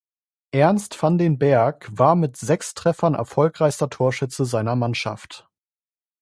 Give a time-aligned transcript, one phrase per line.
[0.51, 5.47] Ernst van den Berg war mit sechs Treffern erfolgreichster Torschütze seiner Mannschaft.